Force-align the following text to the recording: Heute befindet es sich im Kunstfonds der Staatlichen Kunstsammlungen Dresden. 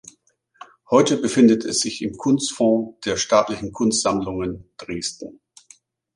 Heute 0.89 1.15
befindet 1.17 1.63
es 1.63 1.77
sich 1.81 2.01
im 2.01 2.17
Kunstfonds 2.17 2.99
der 3.01 3.17
Staatlichen 3.17 3.71
Kunstsammlungen 3.71 4.71
Dresden. 4.77 5.39